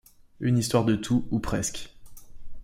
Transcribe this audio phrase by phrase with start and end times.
[0.39, 1.93] Une histoire de tout, ou presque...